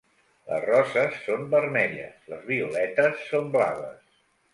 [0.51, 4.01] Les roses són vermelles, les violetes són blaves.